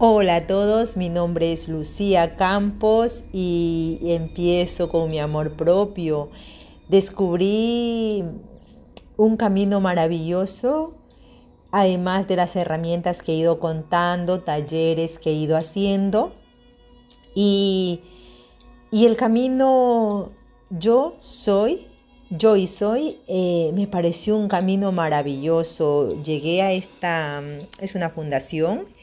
Hola 0.00 0.36
a 0.36 0.46
todos, 0.46 0.96
mi 0.96 1.08
nombre 1.08 1.52
es 1.52 1.66
Lucía 1.66 2.36
Campos 2.36 3.24
y 3.32 3.98
empiezo 4.04 4.88
con 4.90 5.10
mi 5.10 5.18
amor 5.18 5.56
propio. 5.56 6.30
Descubrí 6.88 8.22
un 9.16 9.36
camino 9.36 9.80
maravilloso, 9.80 10.94
además 11.72 12.28
de 12.28 12.36
las 12.36 12.54
herramientas 12.54 13.22
que 13.22 13.32
he 13.32 13.34
ido 13.38 13.58
contando, 13.58 14.42
talleres 14.42 15.18
que 15.18 15.30
he 15.30 15.34
ido 15.34 15.56
haciendo. 15.56 16.32
Y, 17.34 18.00
el 18.92 19.16
camino 19.16 20.30
yo 20.70 21.16
soy, 21.18 21.88
yo 22.30 22.54
y 22.54 22.68
soy, 22.68 23.18
eh, 23.26 23.72
me 23.74 23.88
pareció 23.88 24.36
un 24.36 24.46
camino 24.46 24.92
maravilloso. 24.92 26.22
Llegué 26.22 26.62
a 26.62 26.70
esta, 26.70 27.42
es 27.80 27.96
una 27.96 28.10
fundación 28.10 28.96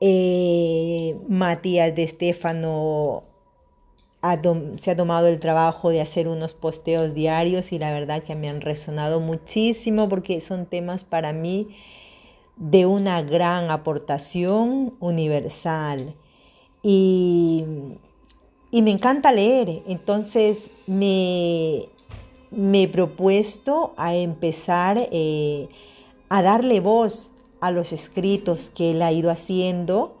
eh, 0.00 1.16
Matías 1.28 1.94
de 1.94 2.02
Estefano 2.02 3.24
se 4.78 4.90
ha 4.90 4.96
tomado 4.96 5.28
el 5.28 5.38
trabajo 5.38 5.90
de 5.90 6.00
hacer 6.00 6.26
unos 6.26 6.54
posteos 6.54 7.14
diarios 7.14 7.72
y 7.72 7.78
la 7.78 7.92
verdad 7.92 8.24
que 8.24 8.34
me 8.34 8.48
han 8.48 8.60
resonado 8.60 9.20
muchísimo 9.20 10.08
porque 10.08 10.40
son 10.40 10.66
temas 10.66 11.04
para 11.04 11.32
mí 11.32 11.68
de 12.56 12.86
una 12.86 13.22
gran 13.22 13.70
aportación 13.70 14.94
universal. 15.00 16.14
Y, 16.82 17.64
me 18.72 18.90
encanta 18.90 19.32
leer, 19.32 19.82
entonces 19.86 20.70
me, 20.86 21.88
he 22.52 22.88
propuesto 22.88 23.94
a 23.96 24.14
empezar 24.14 25.08
eh, 25.10 25.68
a 26.28 26.42
darle 26.42 26.80
voz 26.80 27.30
a 27.60 27.70
los 27.70 27.92
escritos 27.92 28.70
que 28.74 28.92
él 28.92 29.02
ha 29.02 29.12
ido 29.12 29.30
haciendo, 29.30 30.14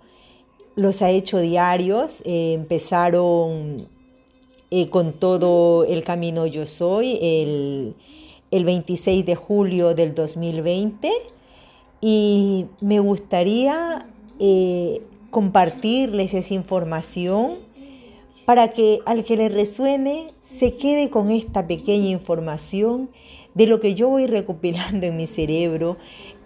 los 0.74 1.02
ha 1.02 1.10
hecho 1.10 1.38
diarios, 1.38 2.22
eh, 2.24 2.52
empezaron 2.52 3.88
eh, 4.70 4.88
con 4.88 5.12
todo 5.12 5.84
el 5.84 6.04
camino 6.04 6.46
Yo 6.46 6.66
Soy 6.66 7.18
el, 7.22 7.94
26 8.50 9.26
de 9.26 9.34
julio 9.34 9.94
del 9.94 10.14
2020 10.14 11.10
y 12.00 12.66
me 12.80 13.00
gustaría 13.00 14.06
eh, 14.38 15.02
compartirles 15.30 16.32
esa 16.34 16.54
información 16.54 17.58
para 18.46 18.68
que 18.72 19.00
al 19.04 19.24
que 19.24 19.36
le 19.36 19.48
resuene 19.50 20.32
se 20.42 20.76
quede 20.76 21.10
con 21.10 21.30
esta 21.30 21.66
pequeña 21.66 22.08
información 22.08 23.10
de 23.54 23.66
lo 23.66 23.80
que 23.80 23.94
yo 23.94 24.08
voy 24.08 24.26
recopilando 24.26 25.06
en 25.06 25.16
mi 25.16 25.26
cerebro 25.26 25.96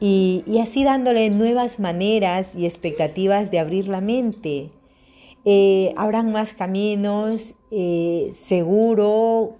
y, 0.00 0.58
así 0.62 0.82
dándole 0.82 1.28
nuevas 1.28 1.78
maneras 1.78 2.48
y 2.56 2.64
expectativas 2.64 3.50
de 3.50 3.58
abrir 3.58 3.86
la 3.86 4.00
mente. 4.00 4.70
Eh, 5.44 5.92
habrán 5.96 6.32
más 6.32 6.54
caminos, 6.54 7.54
eh, 7.70 8.32
seguro, 8.46 9.56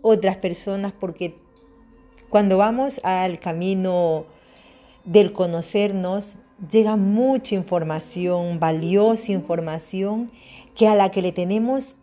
otras 0.00 0.36
personas, 0.36 0.92
porque 0.92 1.34
cuando 2.30 2.56
vamos 2.56 3.00
al 3.04 3.40
camino 3.40 4.26
del 5.04 5.32
conocernos, 5.32 6.34
llega 6.70 6.96
mucha 6.96 7.56
información, 7.56 8.60
valiosa 8.60 9.32
información, 9.32 10.30
que 10.76 10.86
a 10.88 10.94
la 10.94 11.10
que 11.10 11.22
le 11.22 11.32
tenemos, 11.32 11.96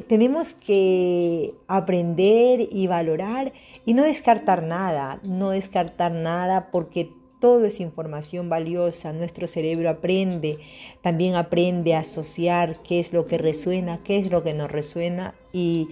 tenemos 0.00 0.54
que 0.54 1.54
aprender 1.68 2.66
y 2.70 2.86
valorar 2.86 3.52
y 3.84 3.94
no 3.94 4.04
descartar 4.04 4.62
nada, 4.62 5.20
no 5.22 5.50
descartar 5.50 6.12
nada 6.12 6.70
porque 6.70 7.10
todo 7.40 7.66
es 7.66 7.80
información 7.80 8.48
valiosa. 8.48 9.12
Nuestro 9.12 9.46
cerebro 9.46 9.90
aprende, 9.90 10.58
también 11.02 11.34
aprende 11.34 11.94
a 11.94 12.00
asociar 12.00 12.82
qué 12.82 13.00
es 13.00 13.12
lo 13.12 13.26
que 13.26 13.36
resuena, 13.36 14.00
qué 14.04 14.18
es 14.18 14.30
lo 14.30 14.42
que 14.42 14.54
no 14.54 14.68
resuena. 14.68 15.34
Y 15.52 15.88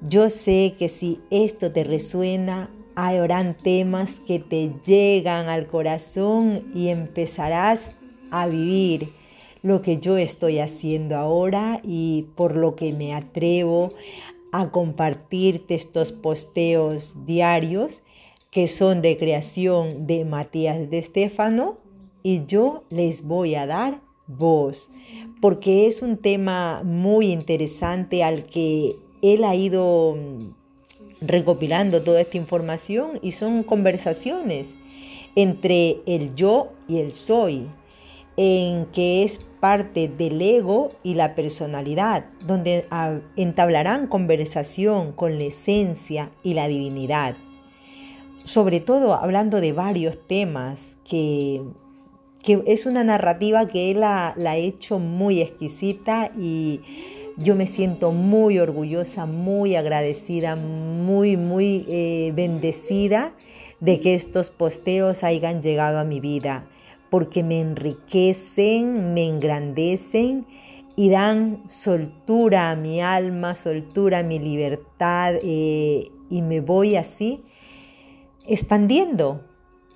yo 0.00 0.28
sé 0.30 0.74
que 0.78 0.88
si 0.88 1.20
esto 1.30 1.72
te 1.72 1.84
resuena, 1.84 2.70
habrán 2.96 3.56
temas 3.56 4.16
que 4.26 4.40
te 4.40 4.72
llegan 4.84 5.48
al 5.48 5.68
corazón 5.68 6.72
y 6.74 6.88
empezarás 6.88 7.92
a 8.32 8.48
vivir 8.48 9.12
lo 9.62 9.82
que 9.82 9.98
yo 9.98 10.16
estoy 10.16 10.58
haciendo 10.58 11.16
ahora 11.16 11.80
y 11.82 12.26
por 12.34 12.56
lo 12.56 12.76
que 12.76 12.92
me 12.92 13.14
atrevo 13.14 13.90
a 14.52 14.70
compartirte 14.70 15.74
estos 15.74 16.12
posteos 16.12 17.14
diarios 17.26 18.02
que 18.50 18.66
son 18.66 19.02
de 19.02 19.18
creación 19.18 20.06
de 20.06 20.24
Matías 20.24 20.90
de 20.90 20.98
Estéfano 20.98 21.78
y 22.22 22.44
yo 22.46 22.84
les 22.90 23.24
voy 23.26 23.54
a 23.54 23.66
dar 23.66 24.00
voz 24.26 24.90
porque 25.40 25.86
es 25.86 26.02
un 26.02 26.16
tema 26.16 26.82
muy 26.82 27.30
interesante 27.30 28.24
al 28.24 28.46
que 28.46 28.96
él 29.22 29.44
ha 29.44 29.54
ido 29.54 30.16
recopilando 31.20 32.02
toda 32.02 32.20
esta 32.20 32.36
información 32.36 33.18
y 33.22 33.32
son 33.32 33.62
conversaciones 33.62 34.74
entre 35.34 35.98
el 36.06 36.34
yo 36.34 36.72
y 36.88 36.98
el 36.98 37.14
soy, 37.14 37.66
en 38.40 38.86
que 38.92 39.24
es 39.24 39.40
parte 39.58 40.06
del 40.06 40.40
ego 40.40 40.90
y 41.02 41.14
la 41.14 41.34
personalidad, 41.34 42.26
donde 42.46 42.86
entablarán 43.34 44.06
conversación 44.06 45.10
con 45.10 45.38
la 45.38 45.46
esencia 45.46 46.30
y 46.44 46.54
la 46.54 46.68
divinidad. 46.68 47.34
Sobre 48.44 48.78
todo 48.78 49.14
hablando 49.14 49.60
de 49.60 49.72
varios 49.72 50.24
temas 50.28 50.96
que, 51.04 51.62
es 52.46 52.86
una 52.86 53.02
narrativa 53.02 53.66
que 53.66 53.90
él 53.90 54.00
la, 54.00 54.28
ha 54.28 54.56
hecho 54.56 55.00
muy 55.00 55.42
exquisita 55.42 56.30
y 56.38 56.80
yo 57.38 57.56
me 57.56 57.66
siento 57.66 58.12
muy 58.12 58.60
orgullosa, 58.60 59.26
muy 59.26 59.74
agradecida, 59.74 60.54
muy, 60.54 61.36
muy 61.36 61.86
eh, 61.88 62.32
bendecida 62.36 63.32
de 63.80 63.98
que 63.98 64.14
estos 64.14 64.50
posteos 64.50 65.24
hayan 65.24 65.60
llegado 65.60 65.98
a 65.98 66.04
mi 66.04 66.20
vida 66.20 66.64
porque 67.10 67.42
me 67.42 67.60
enriquecen, 67.60 69.14
me 69.14 69.26
engrandecen 69.26 70.46
y 70.96 71.10
dan 71.10 71.62
soltura 71.68 72.70
a 72.70 72.76
mi 72.76 73.00
alma, 73.00 73.54
soltura 73.54 74.20
a 74.20 74.22
mi 74.22 74.38
libertad 74.38 75.34
eh, 75.42 76.10
y 76.28 76.42
me 76.42 76.60
voy 76.60 76.96
así 76.96 77.44
expandiendo, 78.46 79.42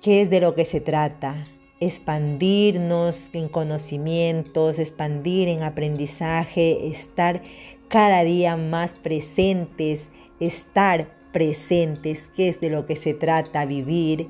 que 0.01 0.21
es 0.21 0.29
de 0.29 0.39
lo 0.39 0.53
que 0.53 0.63
se 0.63 0.79
trata, 0.79 1.43
expandirnos 1.79 3.29
en 3.33 3.49
conocimientos, 3.49 4.79
expandir 4.79 5.49
en 5.49 5.63
aprendizaje, 5.63 6.87
estar 6.87 7.41
cada 7.89 8.23
día 8.23 8.55
más 8.55 8.93
presentes, 8.93 10.07
estar 10.39 11.09
presentes, 11.33 12.29
que 12.35 12.47
es 12.47 12.61
de 12.61 12.69
lo 12.69 12.85
que 12.85 12.95
se 12.95 13.13
trata 13.13 13.65
vivir 13.65 14.29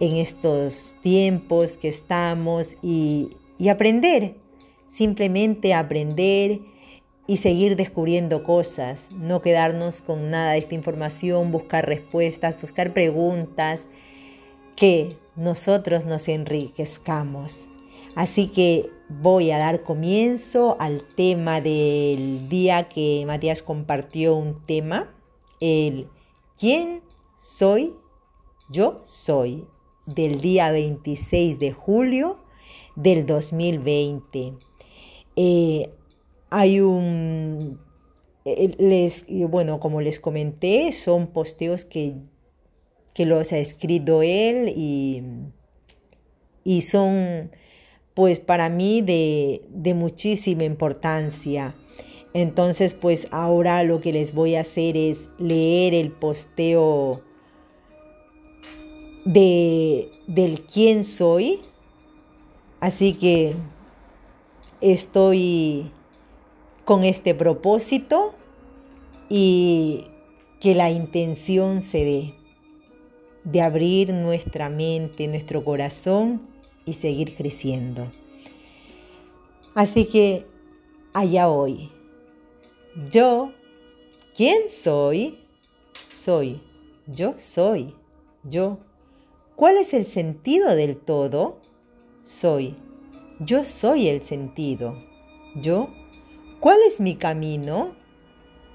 en 0.00 0.16
estos 0.16 0.94
tiempos 1.02 1.76
que 1.76 1.88
estamos 1.88 2.76
y, 2.82 3.30
aprender, 3.68 4.36
simplemente 4.88 5.74
aprender 5.74 6.60
y 7.26 7.38
seguir 7.38 7.76
descubriendo 7.76 8.42
cosas, 8.44 9.06
no 9.14 9.42
quedarnos 9.42 10.00
con 10.00 10.30
nada 10.30 10.52
de 10.52 10.58
esta 10.58 10.74
información, 10.74 11.50
buscar 11.50 11.86
respuestas, 11.86 12.60
buscar 12.60 12.92
preguntas, 12.94 13.86
que 14.76 15.16
nosotros 15.34 16.06
nos 16.06 16.28
enriquezcamos. 16.28 17.66
Así 18.14 18.48
que 18.48 18.90
voy 19.08 19.50
a 19.50 19.58
dar 19.58 19.82
comienzo 19.82 20.76
al 20.80 21.02
tema 21.02 21.60
del 21.60 22.48
día 22.48 22.88
que 22.88 23.24
Matías 23.26 23.62
compartió 23.62 24.34
un 24.36 24.64
tema, 24.64 25.12
el 25.60 26.08
¿quién 26.58 27.02
soy? 27.36 27.94
Yo 28.70 29.02
soy 29.04 29.66
del 30.14 30.40
día 30.40 30.70
26 30.72 31.58
de 31.58 31.72
julio 31.72 32.38
del 32.96 33.26
2020. 33.26 34.54
Eh, 35.36 35.90
hay 36.50 36.80
un, 36.80 37.78
eh, 38.44 38.74
les, 38.78 39.24
bueno, 39.28 39.80
como 39.80 40.00
les 40.00 40.18
comenté, 40.18 40.92
son 40.92 41.28
posteos 41.28 41.84
que, 41.84 42.14
que 43.12 43.26
los 43.26 43.52
ha 43.52 43.58
escrito 43.58 44.22
él 44.22 44.72
y, 44.74 45.22
y 46.64 46.80
son, 46.80 47.50
pues 48.14 48.38
para 48.38 48.70
mí, 48.70 49.02
de, 49.02 49.62
de 49.68 49.94
muchísima 49.94 50.64
importancia. 50.64 51.74
Entonces, 52.32 52.94
pues 52.94 53.28
ahora 53.30 53.82
lo 53.84 54.00
que 54.00 54.12
les 54.12 54.32
voy 54.34 54.54
a 54.54 54.62
hacer 54.62 54.96
es 54.96 55.30
leer 55.38 55.94
el 55.94 56.12
posteo 56.12 57.22
de, 59.24 60.10
del 60.26 60.62
quién 60.62 61.04
soy. 61.04 61.60
Así 62.80 63.14
que 63.14 63.54
estoy 64.80 65.90
con 66.84 67.04
este 67.04 67.34
propósito 67.34 68.34
y 69.28 70.06
que 70.60 70.74
la 70.74 70.90
intención 70.90 71.82
se 71.82 71.98
dé 71.98 72.34
de 73.44 73.62
abrir 73.62 74.12
nuestra 74.12 74.68
mente, 74.68 75.26
nuestro 75.28 75.64
corazón 75.64 76.42
y 76.84 76.94
seguir 76.94 77.34
creciendo. 77.34 78.08
Así 79.74 80.06
que 80.06 80.44
allá 81.12 81.46
voy. 81.46 81.90
Yo, 83.10 83.52
¿quién 84.36 84.70
soy? 84.70 85.38
Soy, 86.16 86.60
yo 87.06 87.34
soy, 87.38 87.94
yo. 88.42 88.78
¿Cuál 89.58 89.76
es 89.76 89.92
el 89.92 90.04
sentido 90.04 90.76
del 90.76 90.96
todo? 90.96 91.58
Soy, 92.22 92.76
yo 93.40 93.64
soy 93.64 94.06
el 94.06 94.22
sentido, 94.22 94.94
yo. 95.56 95.88
¿Cuál 96.60 96.78
es 96.86 97.00
mi 97.00 97.16
camino? 97.16 97.96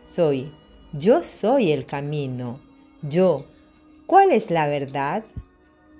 Soy, 0.06 0.52
yo 0.92 1.24
soy 1.24 1.72
el 1.72 1.86
camino, 1.86 2.60
yo. 3.02 3.46
¿Cuál 4.08 4.34
es 4.34 4.52
la 4.52 4.68
verdad? 4.68 5.24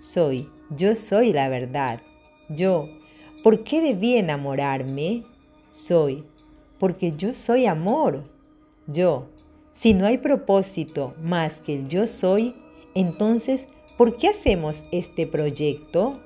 Soy, 0.02 0.50
yo 0.70 0.98
soy 0.98 1.32
la 1.32 1.48
verdad, 1.48 2.02
yo. 2.50 2.90
¿Por 3.42 3.64
qué 3.64 3.80
debí 3.80 4.18
enamorarme? 4.18 5.24
Soy, 5.72 6.26
porque 6.78 7.14
yo 7.16 7.34
soy 7.34 7.68
amor, 7.68 8.26
yo. 8.88 9.30
Si 9.72 9.94
no 9.94 10.06
hay 10.06 10.18
propósito 10.18 11.14
más 11.22 11.56
que 11.62 11.74
el 11.74 11.88
yo 11.88 12.06
soy, 12.06 12.54
entonces, 12.96 13.66
¿por 13.98 14.18
qué 14.18 14.30
hacemos 14.30 14.84
este 14.92 15.28
proyecto? 15.28 16.20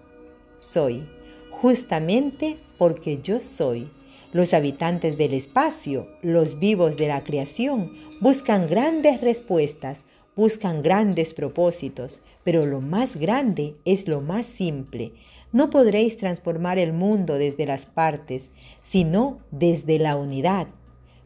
Soy, 0.60 1.08
justamente 1.52 2.58
porque 2.78 3.20
yo 3.22 3.40
soy. 3.40 3.90
Los 4.34 4.54
habitantes 4.54 5.18
del 5.18 5.34
espacio, 5.34 6.08
los 6.22 6.60
vivos 6.60 6.98
de 6.98 7.08
la 7.08 7.24
creación, 7.24 7.94
buscan 8.20 8.68
grandes 8.68 9.22
respuestas, 9.22 10.02
buscan 10.36 10.82
grandes 10.82 11.34
propósitos, 11.34 12.22
pero 12.44 12.66
lo 12.66 12.82
más 12.82 13.16
grande 13.16 13.76
es 13.86 14.08
lo 14.08 14.22
más 14.22 14.46
simple. 14.46 15.14
No 15.52 15.70
podréis 15.70 16.18
transformar 16.18 16.78
el 16.78 16.94
mundo 16.94 17.36
desde 17.36 17.66
las 17.66 17.86
partes, 17.86 18.50
sino 18.84 19.40
desde 19.50 19.98
la 19.98 20.16
unidad. 20.16 20.68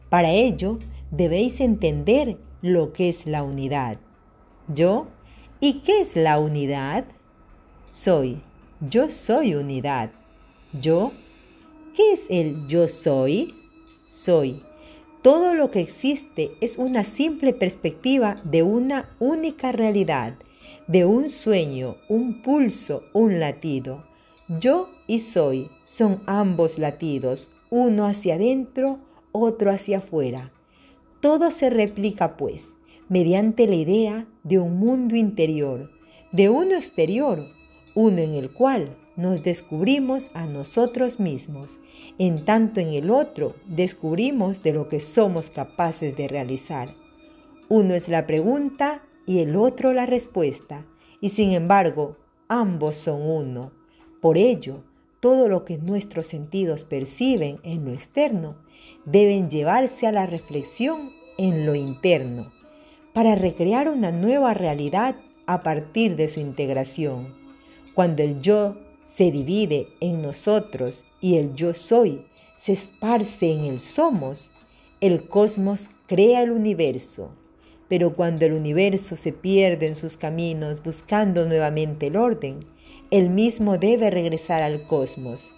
Para 0.08 0.30
ello, 0.30 0.78
debéis 1.10 1.60
entender 1.60 2.38
lo 2.62 2.92
que 2.92 3.08
es 3.08 3.26
la 3.26 3.42
unidad. 3.42 3.98
Yo, 4.68 5.08
¿y 5.62 5.74
qué 5.84 6.00
es 6.00 6.16
la 6.16 6.40
unidad? 6.40 7.04
Soy, 7.92 8.42
yo 8.80 9.10
soy 9.10 9.54
unidad. 9.54 10.10
Yo, 10.72 11.12
¿Qué 11.94 12.14
es 12.14 12.22
el 12.30 12.66
yo 12.66 12.88
soy? 12.88 13.54
Soy. 14.08 14.62
Todo 15.22 15.54
lo 15.54 15.70
que 15.70 15.80
existe 15.80 16.50
es 16.60 16.78
una 16.78 17.04
simple 17.04 17.52
perspectiva 17.52 18.34
de 18.42 18.64
una 18.64 19.10
única 19.20 19.70
realidad, 19.70 20.34
de 20.88 21.04
un 21.04 21.30
sueño, 21.30 21.96
un 22.08 22.42
pulso, 22.42 23.04
un 23.12 23.38
latido. 23.38 24.04
Yo 24.48 24.90
y 25.06 25.20
soy 25.20 25.70
son 25.84 26.22
ambos 26.26 26.78
latidos, 26.78 27.50
uno 27.70 28.06
hacia 28.06 28.34
adentro, 28.34 28.98
otro 29.30 29.70
hacia 29.70 29.98
afuera. 29.98 30.50
Todo 31.20 31.52
se 31.52 31.70
replica, 31.70 32.36
pues, 32.36 32.66
mediante 33.08 33.66
la 33.66 33.74
idea 33.74 34.26
de 34.44 34.58
un 34.58 34.78
mundo 34.78 35.16
interior, 35.16 35.90
de 36.32 36.48
uno 36.48 36.74
exterior, 36.76 37.46
uno 37.94 38.18
en 38.18 38.34
el 38.34 38.50
cual 38.50 38.96
nos 39.16 39.42
descubrimos 39.42 40.30
a 40.34 40.46
nosotros 40.46 41.20
mismos, 41.20 41.78
en 42.18 42.44
tanto 42.44 42.80
en 42.80 42.88
el 42.88 43.10
otro 43.10 43.54
descubrimos 43.66 44.62
de 44.62 44.72
lo 44.72 44.88
que 44.88 45.00
somos 45.00 45.50
capaces 45.50 46.16
de 46.16 46.28
realizar. 46.28 46.94
Uno 47.68 47.94
es 47.94 48.08
la 48.08 48.26
pregunta 48.26 49.02
y 49.26 49.40
el 49.40 49.56
otro 49.56 49.92
la 49.92 50.06
respuesta, 50.06 50.86
y 51.20 51.30
sin 51.30 51.52
embargo, 51.52 52.16
ambos 52.48 52.96
son 52.96 53.22
uno. 53.22 53.72
Por 54.20 54.38
ello, 54.38 54.82
todo 55.20 55.48
lo 55.48 55.64
que 55.64 55.78
nuestros 55.78 56.26
sentidos 56.26 56.84
perciben 56.84 57.58
en 57.62 57.84
lo 57.84 57.92
externo 57.92 58.56
deben 59.04 59.50
llevarse 59.50 60.06
a 60.06 60.12
la 60.12 60.26
reflexión 60.26 61.12
en 61.38 61.66
lo 61.66 61.74
interno, 61.74 62.52
para 63.12 63.34
recrear 63.34 63.88
una 63.88 64.10
nueva 64.10 64.54
realidad 64.54 65.16
a 65.46 65.62
partir 65.62 66.16
de 66.16 66.28
su 66.28 66.40
integración. 66.40 67.34
Cuando 67.94 68.22
el 68.22 68.40
yo 68.40 68.76
se 69.04 69.30
divide 69.30 69.88
en 70.00 70.22
nosotros 70.22 71.04
y 71.20 71.36
el 71.36 71.54
yo 71.54 71.74
soy 71.74 72.24
se 72.58 72.72
esparce 72.72 73.52
en 73.52 73.64
el 73.64 73.80
somos, 73.80 74.50
el 75.00 75.26
cosmos 75.28 75.88
crea 76.06 76.42
el 76.42 76.52
universo. 76.52 77.30
Pero 77.88 78.14
cuando 78.14 78.46
el 78.46 78.52
universo 78.52 79.16
se 79.16 79.32
pierde 79.32 79.88
en 79.88 79.96
sus 79.96 80.16
caminos 80.16 80.82
buscando 80.82 81.44
nuevamente 81.44 82.06
el 82.06 82.16
orden, 82.16 82.60
el 83.10 83.28
mismo 83.28 83.76
debe 83.76 84.10
regresar 84.10 84.62
al 84.62 84.86
cosmos, 84.86 85.50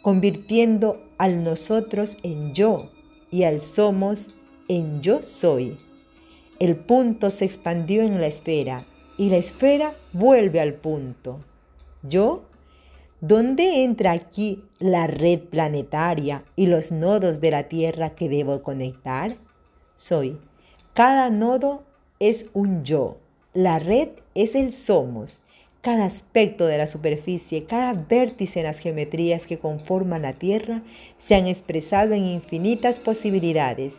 convirtiendo 0.00 1.02
al 1.18 1.44
nosotros 1.44 2.16
en 2.22 2.54
yo 2.54 2.90
y 3.30 3.42
al 3.42 3.60
somos 3.60 4.28
en 4.68 5.02
yo 5.02 5.22
soy. 5.22 5.76
El 6.58 6.76
punto 6.76 7.30
se 7.30 7.44
expandió 7.44 8.02
en 8.02 8.20
la 8.20 8.26
esfera 8.26 8.86
y 9.18 9.30
la 9.30 9.36
esfera 9.36 9.94
vuelve 10.12 10.60
al 10.60 10.74
punto. 10.74 11.40
Yo 12.02 12.44
¿Dónde 13.26 13.84
entra 13.84 14.12
aquí 14.12 14.62
la 14.78 15.06
red 15.06 15.40
planetaria 15.40 16.44
y 16.56 16.66
los 16.66 16.92
nodos 16.92 17.40
de 17.40 17.52
la 17.52 17.68
Tierra 17.68 18.10
que 18.10 18.28
debo 18.28 18.62
conectar? 18.62 19.38
Soy. 19.96 20.36
Cada 20.92 21.30
nodo 21.30 21.84
es 22.20 22.50
un 22.52 22.84
yo. 22.84 23.16
La 23.54 23.78
red 23.78 24.08
es 24.34 24.54
el 24.54 24.72
somos. 24.72 25.40
Cada 25.80 26.04
aspecto 26.04 26.66
de 26.66 26.76
la 26.76 26.86
superficie, 26.86 27.64
cada 27.64 27.94
vértice 27.94 28.60
en 28.60 28.66
las 28.66 28.78
geometrías 28.78 29.46
que 29.46 29.58
conforman 29.58 30.20
la 30.20 30.34
Tierra 30.34 30.82
se 31.16 31.34
han 31.34 31.46
expresado 31.46 32.12
en 32.12 32.26
infinitas 32.26 32.98
posibilidades 32.98 33.94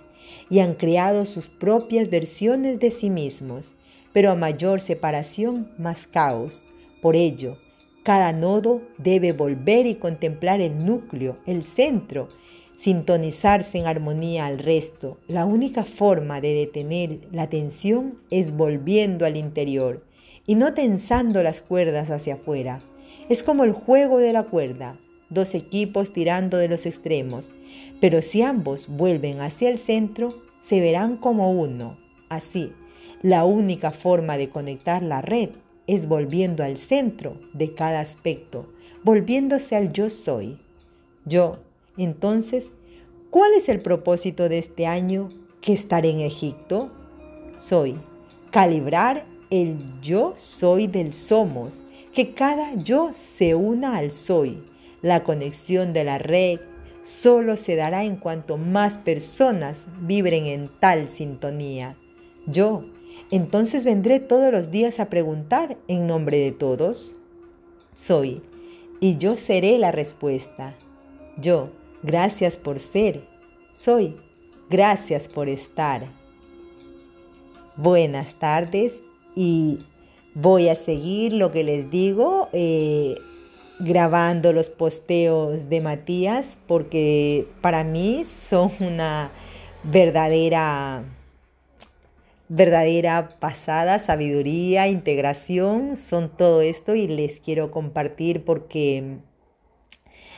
y 0.50 0.60
han 0.60 0.75
creado 0.75 1.25
sus 1.25 1.48
propias 1.48 2.10
versiones 2.10 2.80
de 2.80 2.92
sí 2.92 3.10
mismos, 3.10 3.74
pero 4.13 4.31
a 4.31 4.36
mayor 4.36 4.81
separación, 4.81 5.72
más 5.77 6.07
caos. 6.07 6.63
Por 7.01 7.16
ello, 7.16 7.57
cada 8.04 8.31
nodo 8.31 8.81
debe 8.98 9.33
volver 9.33 9.88
y 9.88 9.95
contemplar 9.95 10.62
el 10.62 10.86
núcleo, 10.86 11.38
el 11.45 11.63
centro, 11.63 12.30
sintonizarse 12.77 13.77
en 13.77 13.88
armonía 13.88 14.45
al 14.45 14.60
resto. 14.60 15.18
La 15.27 15.45
única 15.45 15.86
forma 15.86 16.39
de 16.39 16.54
detener 16.54 17.19
la 17.31 17.44
atención 17.44 18.19
es 18.30 18.56
volviendo 18.56 19.25
al 19.25 19.38
interior 19.38 20.04
y 20.45 20.56
no 20.56 20.74
tensando 20.74 21.42
las 21.42 21.62
cuerdas 21.62 22.12
hacia 22.12 22.36
afuera. 22.36 22.80
Es 23.28 23.42
como 23.42 23.63
el 23.63 23.71
juego 23.71 24.19
de 24.19 24.33
la 24.33 24.44
cuerda, 24.44 25.00
dos 25.30 25.56
equipos 25.56 26.13
tirando 26.13 26.57
de 26.57 26.68
los 26.68 26.86
extremos, 26.86 27.51
pero 28.00 28.21
si 28.21 28.42
ambos 28.42 28.88
vuelven 28.88 29.42
hacia 29.42 29.69
el 29.69 29.78
centro, 29.78 30.42
se 30.61 30.80
verán 30.80 31.18
como 31.18 31.52
uno. 31.52 31.97
Así, 32.30 32.73
la 33.21 33.45
única 33.45 33.92
forma 33.92 34.38
de 34.38 34.50
conectar 34.50 35.04
la 35.04 35.21
red 35.21 35.50
es 35.88 36.07
volviendo 36.07 36.64
al 36.64 36.78
centro 36.78 37.38
de 37.54 37.73
cada 37.73 38.00
aspecto, 38.00 38.68
volviéndose 39.04 39.76
al 39.76 39.94
yo 39.94 40.09
soy. 40.09 40.57
Yo, 41.26 41.59
entonces, 41.97 42.66
¿cuál 43.30 43.54
es 43.54 43.69
el 43.69 43.80
propósito 43.80 44.50
de 44.50 44.59
este 44.59 44.88
año 44.88 45.30
que 45.61 45.73
estaré 45.73 46.09
en 46.09 46.21
Egipto? 46.21 46.92
Soy 47.59 47.97
calibrar 48.56 49.26
el 49.50 49.76
yo 50.02 50.33
soy 50.38 50.88
del 50.88 51.11
somos, 51.11 51.83
que 52.14 52.33
cada 52.33 52.73
yo 52.76 53.09
se 53.11 53.54
una 53.54 53.97
al 53.97 54.14
soy. 54.14 54.64
La 55.06 55.24
conexión 55.24 55.94
de 55.94 56.04
la 56.04 56.18
red 56.18 56.59
solo 57.04 57.57
se 57.57 57.76
dará 57.76 58.06
en 58.06 58.16
cuanto 58.16 58.57
más 58.57 58.97
personas 58.97 59.83
vibren 60.02 60.47
en 60.47 60.68
tal 60.80 61.09
sintonía. 61.09 61.95
Yo 62.47 62.85
entonces 63.30 63.83
vendré 63.83 64.19
todos 64.19 64.52
los 64.52 64.71
días 64.71 65.00
a 65.00 65.12
preguntar 65.12 65.78
en 65.88 66.07
nombre 66.07 66.40
de 66.40 66.52
todos. 66.52 67.16
Soy, 67.94 68.42
y 69.00 69.18
yo 69.18 69.38
seré 69.38 69.78
la 69.78 69.92
respuesta. 69.92 70.74
Yo, 71.38 71.69
gracias 72.02 72.57
por 72.57 72.80
ser. 72.80 73.28
Soy, 73.74 74.18
gracias 74.71 75.28
por 75.28 75.50
estar. 75.50 76.07
Buenas 77.78 78.33
tardes 78.40 79.00
y 79.35 79.85
voy 80.33 80.68
a 80.68 80.74
seguir 80.74 81.31
lo 81.31 81.52
que 81.52 81.64
les 81.64 81.92
digo, 81.92 82.50
eh, 82.54 83.14
grabando 83.80 84.54
los 84.54 84.70
posteos 84.70 85.70
de 85.70 85.82
Matías, 85.82 86.58
porque 86.68 87.48
para 87.62 87.84
mí 87.84 88.24
son 88.26 88.72
una 88.80 89.32
verdadera 89.84 91.04
verdadera 92.48 93.30
pasada, 93.40 93.98
sabiduría, 93.98 94.88
integración, 94.88 95.98
son 95.98 96.30
todo 96.30 96.62
esto 96.62 96.94
y 96.94 97.08
les 97.08 97.40
quiero 97.40 97.72
compartir 97.72 98.46
porque 98.46 99.18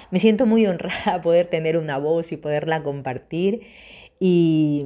me 0.10 0.20
siento 0.20 0.46
muy 0.46 0.66
honrada 0.68 1.22
poder 1.22 1.48
tener 1.48 1.78
una 1.78 1.98
voz 1.98 2.32
y 2.32 2.38
poderla 2.38 2.82
compartir 2.84 3.62
y, 4.20 4.86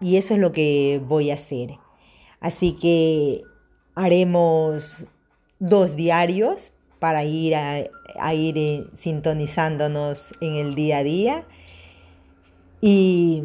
y 0.00 0.16
eso 0.16 0.34
es 0.34 0.40
lo 0.40 0.52
que 0.52 1.00
voy 1.04 1.30
a 1.30 1.34
hacer. 1.34 1.70
Así 2.40 2.72
que 2.72 3.42
haremos 3.94 5.06
dos 5.58 5.96
diarios 5.96 6.72
para 7.00 7.24
ir 7.24 7.56
a, 7.56 8.34
ir 8.34 8.58
eh, 8.58 8.86
sintonizándonos 8.94 10.26
en 10.40 10.54
el 10.54 10.74
día 10.76 10.98
a 10.98 11.02
día. 11.02 11.44
Y 12.80 13.42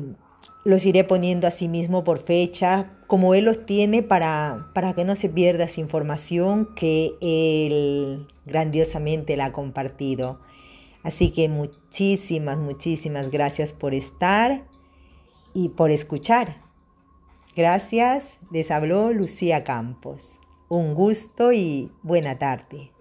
los 0.63 0.85
iré 0.85 1.03
poniendo 1.03 1.47
así 1.47 1.67
mismo 1.67 2.03
por 2.03 2.23
fecha, 2.23 2.91
como 3.07 3.33
Él 3.33 3.45
los 3.45 3.65
tiene 3.65 4.03
para, 4.03 4.67
para 4.73 4.93
que 4.93 5.05
no 5.05 5.15
se 5.15 5.29
pierda 5.29 5.63
esa 5.63 5.81
información 5.81 6.75
que 6.75 7.13
Él 7.21 8.27
grandiosamente 8.45 9.37
la 9.37 9.45
ha 9.45 9.51
compartido. 9.53 10.39
Así 11.03 11.31
que 11.31 11.49
muchísimas, 11.49 12.57
muchísimas 12.57 13.29
gracias 13.29 13.73
por 13.73 13.93
estar 13.93 14.63
y 15.53 15.69
por 15.69 15.91
escuchar. 15.91 16.57
Gracias, 17.55 18.25
les 18.51 18.71
habló 18.71 19.13
Lucía 19.13 19.63
Campos. 19.63 20.39
Un 20.67 20.95
gusto 20.95 21.53
y 21.53 21.91
buena 22.01 22.39
tarde. 22.39 22.94